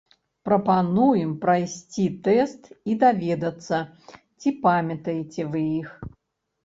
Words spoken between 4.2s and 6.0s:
ці памятаеце вы іх.